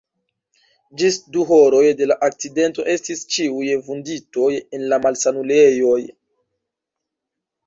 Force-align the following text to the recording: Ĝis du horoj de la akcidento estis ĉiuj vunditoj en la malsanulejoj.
Ĝis 1.01 1.17
du 1.35 1.43
horoj 1.49 1.81
de 1.99 2.07
la 2.11 2.17
akcidento 2.27 2.85
estis 2.95 3.21
ĉiuj 3.35 3.69
vunditoj 3.91 4.49
en 4.79 4.87
la 4.95 5.01
malsanulejoj. 5.05 6.01